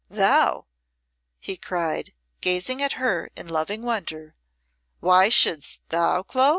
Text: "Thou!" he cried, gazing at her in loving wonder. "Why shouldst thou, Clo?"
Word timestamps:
"Thou!" 0.09 0.65
he 1.39 1.57
cried, 1.57 2.11
gazing 2.41 2.81
at 2.81 2.93
her 2.93 3.29
in 3.37 3.47
loving 3.49 3.83
wonder. 3.83 4.33
"Why 4.99 5.29
shouldst 5.29 5.87
thou, 5.89 6.23
Clo?" 6.23 6.49